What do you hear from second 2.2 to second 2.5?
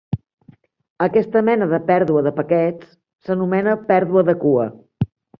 de